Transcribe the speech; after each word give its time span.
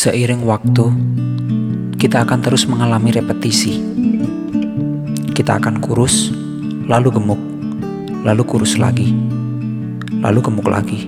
Seiring 0.00 0.48
waktu, 0.48 0.88
kita 2.00 2.24
akan 2.24 2.40
terus 2.40 2.64
mengalami 2.64 3.12
repetisi. 3.12 3.84
Kita 5.36 5.60
akan 5.60 5.76
kurus, 5.76 6.32
lalu 6.88 7.12
gemuk, 7.12 7.36
lalu 8.24 8.40
kurus 8.48 8.80
lagi, 8.80 9.12
lalu 10.24 10.40
gemuk 10.40 10.72
lagi. 10.72 11.04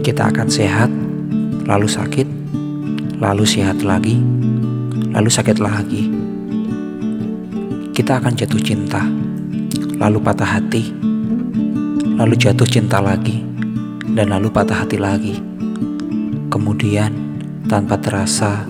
Kita 0.00 0.32
akan 0.32 0.48
sehat, 0.48 0.88
lalu 1.68 1.84
sakit, 1.84 2.24
lalu 3.20 3.44
sehat 3.44 3.84
lagi, 3.84 4.16
lalu 5.12 5.28
sakit 5.28 5.60
lagi. 5.60 6.08
Kita 7.92 8.24
akan 8.24 8.40
jatuh 8.40 8.62
cinta, 8.64 9.04
lalu 10.00 10.16
patah 10.16 10.48
hati, 10.48 10.96
lalu 12.16 12.40
jatuh 12.40 12.64
cinta 12.64 13.04
lagi, 13.04 13.44
dan 14.16 14.32
lalu 14.32 14.48
patah 14.48 14.80
hati 14.80 14.96
lagi. 14.96 15.51
Kemudian, 16.52 17.40
tanpa 17.64 17.96
terasa, 17.96 18.68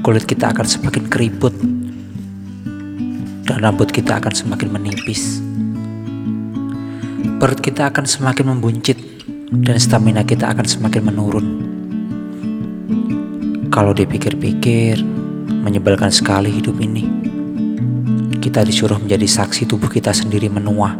kulit 0.00 0.24
kita 0.24 0.48
akan 0.48 0.64
semakin 0.64 1.12
keriput, 1.12 1.52
dan 3.44 3.60
rambut 3.60 3.92
kita 3.92 4.16
akan 4.16 4.32
semakin 4.32 4.72
menipis. 4.72 5.44
Perut 7.36 7.60
kita 7.60 7.92
akan 7.92 8.08
semakin 8.08 8.56
membuncit, 8.56 8.96
dan 9.52 9.76
stamina 9.76 10.24
kita 10.24 10.48
akan 10.48 10.64
semakin 10.64 11.02
menurun. 11.04 11.46
Kalau 13.68 13.92
dipikir-pikir, 13.92 14.96
menyebalkan 15.52 16.08
sekali 16.08 16.48
hidup 16.48 16.80
ini. 16.80 17.04
Kita 18.40 18.64
disuruh 18.64 18.96
menjadi 18.96 19.28
saksi 19.28 19.68
tubuh 19.68 19.92
kita 19.92 20.16
sendiri 20.16 20.48
menua 20.48 20.96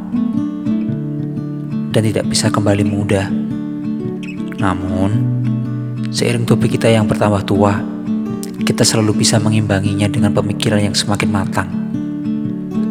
dan 1.96 2.04
tidak 2.04 2.28
bisa 2.28 2.52
kembali 2.52 2.84
muda. 2.84 3.32
Namun, 4.60 5.37
seiring 6.08 6.48
tubuh 6.48 6.68
kita 6.68 6.88
yang 6.88 7.04
bertambah 7.04 7.44
tua, 7.44 7.80
kita 8.64 8.84
selalu 8.84 9.24
bisa 9.24 9.36
mengimbanginya 9.40 10.08
dengan 10.08 10.32
pemikiran 10.32 10.80
yang 10.80 10.96
semakin 10.96 11.30
matang. 11.30 11.68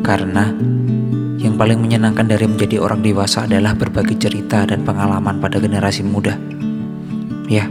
Karena 0.06 0.54
yang 1.38 1.60
paling 1.60 1.78
menyenangkan 1.78 2.26
dari 2.26 2.50
menjadi 2.50 2.82
orang 2.82 3.06
dewasa 3.06 3.45
adalah 3.45 3.78
berbagi 3.78 4.18
cerita 4.18 4.66
dan 4.66 4.82
pengalaman 4.82 5.38
pada 5.38 5.62
generasi 5.62 6.02
muda. 6.02 6.34
Ya, 7.48 7.70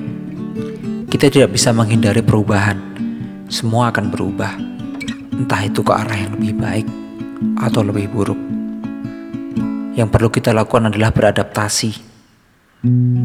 kita 1.11 1.29
tidak 1.29 1.57
bisa 1.57 1.73
menghindari 1.75 2.23
perubahan. 2.23 2.79
Semua 3.47 3.95
akan 3.95 4.11
berubah, 4.11 4.59
entah 5.39 5.63
itu 5.63 5.81
ke 5.87 5.93
arah 5.95 6.19
yang 6.19 6.35
lebih 6.35 6.53
baik 6.59 6.87
atau 7.63 7.87
lebih 7.87 8.11
buruk. 8.11 8.41
Yang 9.97 10.09
perlu 10.13 10.29
kita 10.29 10.51
lakukan 10.53 10.93
adalah 10.93 11.15
beradaptasi. 11.15 11.91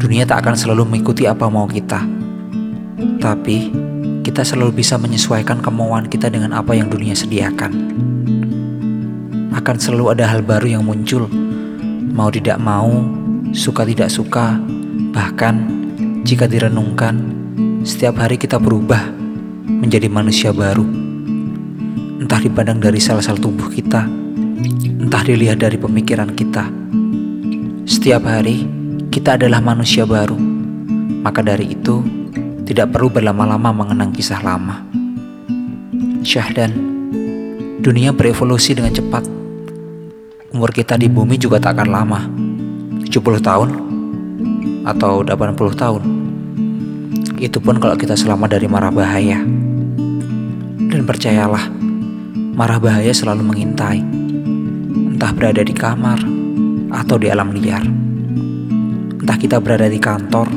Dunia 0.02 0.26
tak 0.26 0.42
akan 0.42 0.58
selalu 0.58 0.82
mengikuti 0.82 1.30
apa 1.30 1.46
mau 1.46 1.70
kita, 1.70 2.02
tapi 3.22 3.70
kita 4.26 4.42
selalu 4.42 4.82
bisa 4.82 4.98
menyesuaikan 4.98 5.62
kemauan 5.62 6.10
kita 6.10 6.26
dengan 6.26 6.58
apa 6.58 6.74
yang 6.74 6.90
dunia 6.90 7.14
sediakan. 7.14 7.70
Akan 9.54 9.78
selalu 9.78 10.18
ada 10.18 10.26
hal 10.26 10.42
baru 10.42 10.74
yang 10.74 10.82
muncul, 10.82 11.30
mau 12.10 12.34
tidak 12.34 12.58
mau, 12.58 12.90
suka 13.54 13.86
tidak 13.86 14.10
suka, 14.10 14.58
bahkan 15.14 15.70
jika 16.26 16.50
direnungkan, 16.50 17.22
setiap 17.86 18.18
hari 18.26 18.34
kita 18.34 18.58
berubah 18.58 19.06
menjadi 19.70 20.10
manusia 20.10 20.50
baru. 20.50 20.82
Entah 22.18 22.42
dipandang 22.42 22.82
dari 22.82 22.98
sel-sel 22.98 23.38
tubuh 23.38 23.70
kita, 23.70 24.10
entah 24.98 25.22
dilihat 25.22 25.62
dari 25.62 25.78
pemikiran 25.78 26.34
kita. 26.34 26.66
Setiap 27.86 28.26
hari, 28.26 28.81
kita 29.12 29.36
adalah 29.36 29.60
manusia 29.60 30.08
baru. 30.08 30.40
Maka 31.20 31.44
dari 31.44 31.76
itu, 31.76 32.00
tidak 32.64 32.96
perlu 32.96 33.12
berlama-lama 33.12 33.68
mengenang 33.68 34.08
kisah 34.08 34.40
lama. 34.40 34.80
Syahdan, 36.24 36.72
dunia 37.84 38.16
berevolusi 38.16 38.72
dengan 38.72 38.96
cepat. 38.96 39.28
Umur 40.56 40.72
kita 40.72 40.96
di 40.96 41.12
bumi 41.12 41.36
juga 41.36 41.60
tak 41.60 41.76
akan 41.76 41.88
lama. 41.92 42.20
70 43.04 43.20
tahun 43.44 43.68
atau 44.88 45.20
80 45.20 45.76
tahun. 45.76 46.02
Itu 47.36 47.60
pun 47.60 47.76
kalau 47.84 48.00
kita 48.00 48.16
selamat 48.16 48.56
dari 48.56 48.64
marah 48.64 48.88
bahaya. 48.88 49.44
Dan 50.88 51.04
percayalah, 51.04 51.68
marah 52.56 52.80
bahaya 52.80 53.12
selalu 53.12 53.44
mengintai 53.44 54.00
entah 55.12 55.32
berada 55.36 55.60
di 55.60 55.76
kamar 55.76 56.16
atau 56.96 57.20
di 57.20 57.28
alam 57.28 57.52
liar. 57.52 58.01
Entah 59.22 59.38
kita 59.38 59.62
berada 59.62 59.86
di 59.86 60.02
kantor 60.02 60.50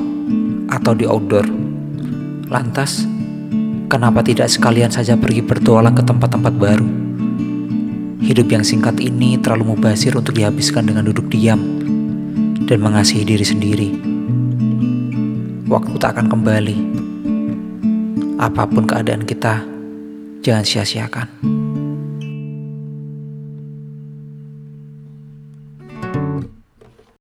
atau 0.73 0.97
di 0.97 1.05
outdoor. 1.05 1.45
Lantas, 2.49 3.05
kenapa 3.85 4.25
tidak 4.25 4.49
sekalian 4.49 4.89
saja 4.89 5.13
pergi 5.13 5.45
bertualang 5.45 5.93
ke 5.93 6.01
tempat-tempat 6.01 6.53
baru? 6.57 6.89
Hidup 8.25 8.49
yang 8.49 8.65
singkat 8.65 8.97
ini 8.97 9.37
terlalu 9.37 9.77
mubazir 9.77 10.17
untuk 10.17 10.33
dihabiskan 10.33 10.89
dengan 10.89 11.05
duduk 11.05 11.29
diam 11.29 11.61
dan 12.65 12.81
mengasihi 12.81 13.21
diri 13.21 13.45
sendiri. 13.45 13.89
Waktu 15.69 15.93
tak 16.01 16.17
akan 16.17 16.27
kembali. 16.33 16.77
Apa 18.41 18.65
pun 18.65 18.89
keadaan 18.89 19.29
kita, 19.29 19.61
jangan 20.41 20.65
sia-siakan. 20.65 21.54